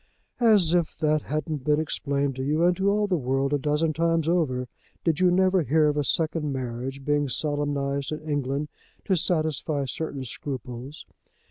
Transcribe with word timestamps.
"As 0.39 0.73
if 0.73 0.97
that 0.97 1.21
hadn't 1.21 1.63
been 1.63 1.79
explained 1.79 2.35
to 2.37 2.43
you, 2.43 2.65
and 2.65 2.75
to 2.75 2.89
all 2.89 3.05
the 3.05 3.19
world, 3.19 3.53
a 3.53 3.59
dozen 3.59 3.93
times 3.93 4.27
over. 4.27 4.67
Did 5.03 5.19
you 5.19 5.29
never 5.29 5.61
hear 5.61 5.89
of 5.89 5.95
a 5.95 6.03
second 6.03 6.51
marriage 6.51 7.05
being 7.05 7.29
solemnized 7.29 8.11
in 8.11 8.27
England 8.27 8.69
to 9.05 9.15
satisfy 9.15 9.85
certain 9.85 10.23
scruples? 10.25 11.05